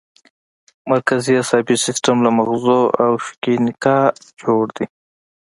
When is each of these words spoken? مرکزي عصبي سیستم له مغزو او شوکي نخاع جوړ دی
مرکزي 0.91 1.33
عصبي 1.43 1.75
سیستم 1.85 2.15
له 2.25 2.29
مغزو 2.37 2.81
او 3.03 3.11
شوکي 3.25 3.53
نخاع 3.65 4.05
جوړ 4.41 4.65
دی 4.75 4.85